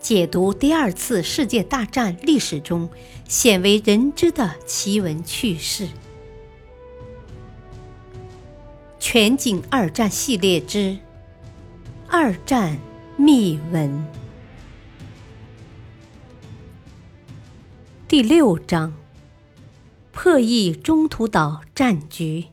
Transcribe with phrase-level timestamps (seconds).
[0.00, 2.88] 解读第二次世界大战历史中
[3.26, 5.88] 鲜为人知的奇闻趣事。
[9.00, 10.78] 全景二战系列之
[12.08, 12.78] 《二战
[13.16, 13.90] 秘闻》
[18.06, 18.94] 第六章：
[20.12, 22.46] 破译中途岛战局。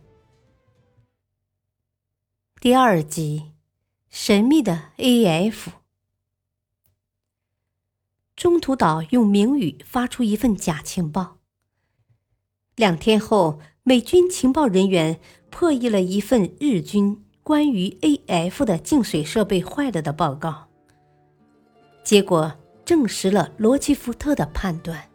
[2.59, 3.51] 第二集：
[4.09, 5.84] 神秘的 A.F。
[8.35, 11.37] 中途岛用明语发出一份假情报。
[12.75, 20.67] 两天后，美军情报人员破译了一份日军关于 A.F 的净水设备坏了的报告。
[22.03, 22.51] 结果
[22.83, 25.09] 证实了罗奇福特的判断：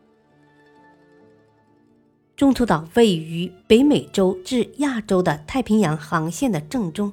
[2.35, 7.13] 中途岛位于北美洲至亚洲的太平洋航线的正中，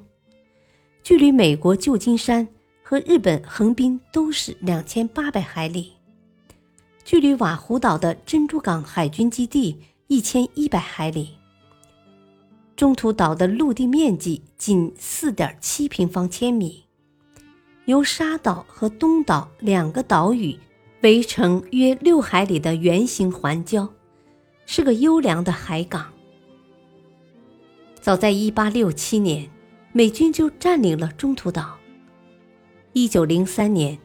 [1.02, 2.48] 距离美国旧金山
[2.82, 5.97] 和日本横滨都是两千八百海里。
[7.08, 9.78] 距离瓦胡岛的珍珠港海军基地
[10.08, 11.30] 一千一百海里。
[12.76, 16.84] 中途岛的陆地面积仅四点七平方千米，
[17.86, 20.54] 由沙岛和东岛两个岛屿
[21.00, 23.88] 围成约六海里的圆形环礁，
[24.66, 26.12] 是个优良的海港。
[28.02, 29.48] 早在一八六七年，
[29.92, 31.78] 美军就占领了中途岛。
[32.92, 33.98] 一九零三年，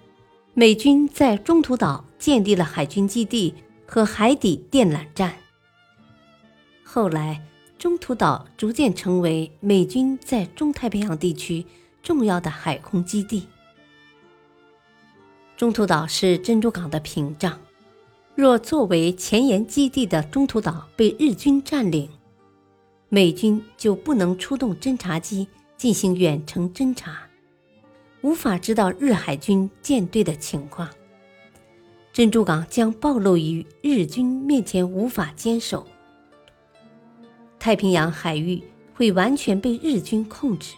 [0.54, 2.06] 美军在中途岛。
[2.24, 3.54] 建立了海军基地
[3.86, 5.34] 和海底电缆站。
[6.82, 7.46] 后来，
[7.78, 11.66] 中途岛逐渐成为美军在中太平洋地区
[12.02, 13.46] 重要的海空基地。
[15.58, 17.60] 中途岛是珍珠港的屏障，
[18.36, 22.10] 若作为前沿基地的中途岛被日军占领，
[23.10, 27.28] 美军就不能出动侦察机进行远程侦察，
[28.22, 30.88] 无法知道日海军舰队的情况。
[32.14, 35.84] 珍珠港将暴露于日军面前，无法坚守。
[37.58, 38.62] 太平洋海域
[38.94, 40.76] 会完全被日军控制，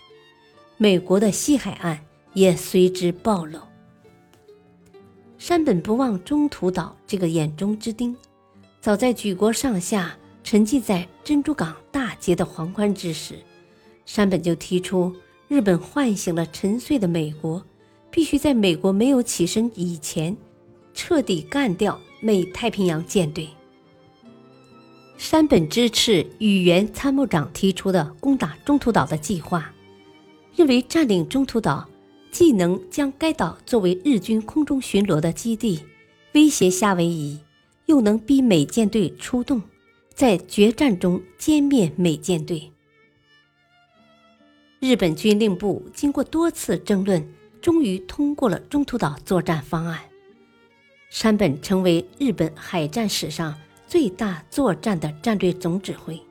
[0.78, 2.00] 美国的西海岸
[2.34, 3.59] 也随之暴露。
[5.38, 8.16] 山本不忘中途岛这个眼中之钉，
[8.79, 13.35] 早在举国上下沉浸在珍珠港大捷的狂欢之时，
[14.06, 15.13] 山本就提出：
[15.50, 17.62] 日本唤醒了沉睡的美国，
[18.09, 20.35] 必须在美国没有起身以前。
[20.95, 23.47] 彻底干掉美太平洋舰队。
[25.17, 29.72] 山本支持宇原参谋长提出的攻打中途岛的计划，
[30.56, 31.88] 认为占领中途岛
[32.31, 35.79] 既能将该岛作为日军空中巡逻的基地，
[36.33, 37.39] 威胁夏威夷，
[37.85, 39.62] 又能逼美舰队出动，
[40.13, 42.72] 在决战中歼灭美舰队。
[44.81, 47.25] 日本军令部经过多次争论，
[47.62, 50.00] 终于通过了中途岛作战方案。
[51.16, 56.22] 山本成为日本海战史上最大作战的战略总指挥。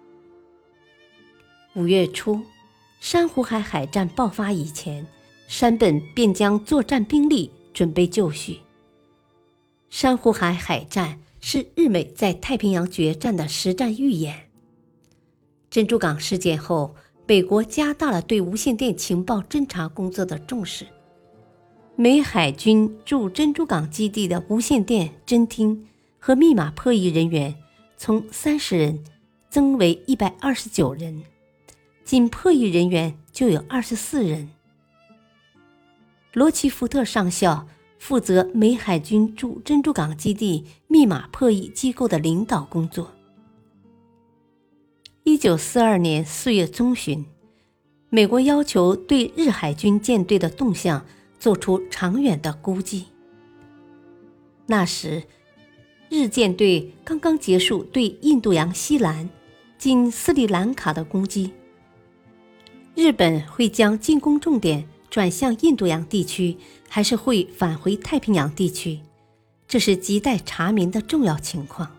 [1.74, 2.38] 五月初，
[3.00, 5.06] 珊瑚海海战爆发以前，
[5.48, 8.58] 山本便将作战兵力准备就绪。
[9.88, 14.50] 珊瑚海海战是日美在太平洋决战的实战预演。
[15.70, 16.94] 珍珠港事件后，
[17.26, 20.86] 美国加大了对无线电情报侦察工作的重视。
[21.96, 25.86] 美海军驻珍珠港基地的无线电侦听
[26.18, 27.54] 和密码破译人员
[27.96, 29.04] 从三十人
[29.48, 31.22] 增为一百二十九人，
[32.04, 34.50] 仅破译人员就有二十四人。
[36.32, 37.68] 罗奇福特上校
[38.00, 43.12] 负责美海军驻珍珠港基地密码破译机构的领导工作。
[45.22, 47.24] 一九四二年四月中旬，
[48.10, 51.06] 美国要求对日海军舰队的动向。
[51.44, 53.04] 做出长远的估计。
[54.64, 55.24] 那时，
[56.08, 59.28] 日舰队刚刚结束对印度洋西兰
[59.76, 61.52] （今斯里兰卡）的攻击，
[62.94, 66.56] 日本会将进攻重点转向印度洋地区，
[66.88, 69.00] 还是会返回太平洋地区？
[69.68, 71.94] 这是亟待查明的重要情况。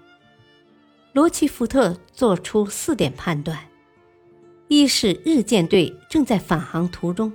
[1.14, 3.60] 罗奇福特做出四点判断：
[4.70, 7.32] 一是日舰队正在返航途中。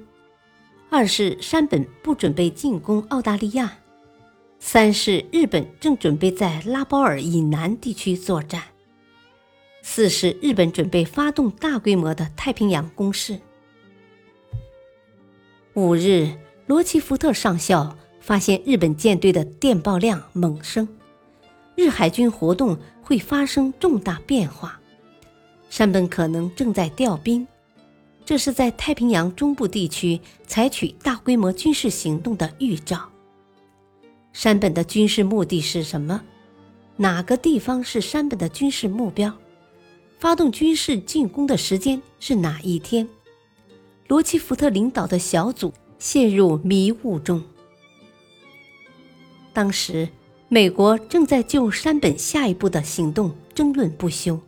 [0.92, 3.78] 二是山本不准备进攻澳大利亚，
[4.58, 8.60] 三是日本正准备在拉包尔以南地区作战，
[9.82, 13.38] 四是日本准备发动大规模的太平洋攻势。
[15.74, 16.28] 五日，
[16.66, 20.88] 罗奇福特上校发现日本舰队的电报量猛升，
[21.76, 24.80] 日海军活动会发生重大变化，
[25.70, 27.46] 山本可能正在调兵。
[28.24, 33.08] 这是在太平洋中部地区采取大规模军事行动的预兆。
[34.32, 36.22] 山本的军事目的是什么？
[36.96, 39.32] 哪个地方是山本的军事目标？
[40.18, 43.08] 发动军事进攻的时间是哪一天？
[44.06, 47.42] 罗奇福特领导的小组陷入迷雾中。
[49.52, 50.08] 当时，
[50.48, 54.38] 美国正在就山本下一步的行动争论不休。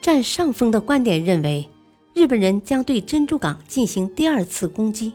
[0.00, 1.68] 占上风的观点认为，
[2.16, 5.12] 日本人将对珍珠港进行第二次攻击。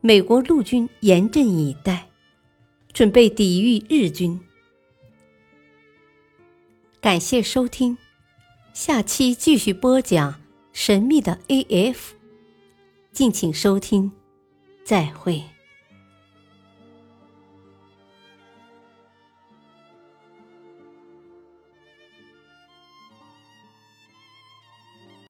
[0.00, 2.08] 美国陆军严阵以待，
[2.92, 4.40] 准备抵御日军。
[7.00, 7.96] 感谢收听，
[8.72, 10.34] 下期继续播讲
[10.72, 12.16] 神秘的 A.F。
[13.12, 14.10] 敬请收听，
[14.84, 15.44] 再会。